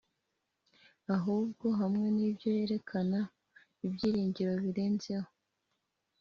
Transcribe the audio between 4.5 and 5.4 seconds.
birenzeho